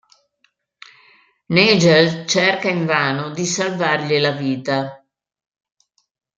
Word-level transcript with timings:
Nagel 1.45 2.25
cerca 2.25 2.67
invano 2.67 3.29
di 3.29 3.45
salvargli 3.45 4.17
la 4.17 4.31
vita. 4.31 5.05